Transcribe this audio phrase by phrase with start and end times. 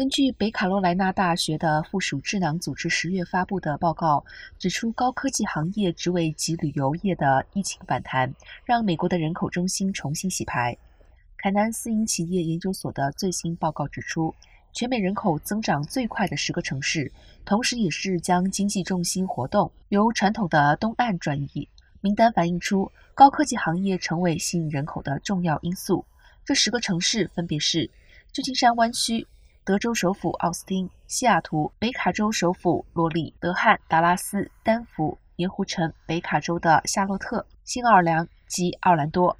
[0.00, 4.24] 根据北卡罗来纳大学的附属智囊组织十月发布的报告
[4.58, 8.32] 指出，高科技行业职位及旅游业的疫情反弹，
[8.64, 10.74] 让美国的人口中心重新洗牌。
[11.36, 14.34] 凯南私营企业研究所的最新报告指出，
[14.72, 17.12] 全美人口增长最快的十个城市，
[17.44, 21.68] 同时也是将经济重心活动由传统的东岸转移。
[22.00, 26.02] 名单反映出高科技行业成为吸引人口的重要因素。
[26.42, 27.90] 这十个城市分别是
[28.32, 29.26] 旧金山湾区。
[29.70, 39.36] 德州首府奥斯汀、西雅图、北卡州首府罗利、德汉、达拉斯、丹佛、盐湖城、北卡州的夏洛特、新奥尔良及奥兰多。